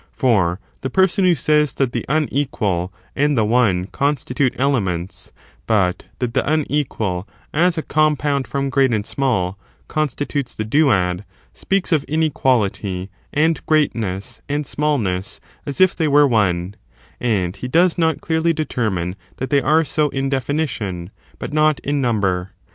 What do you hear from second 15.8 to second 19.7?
they were one; and he does not clearly determine that they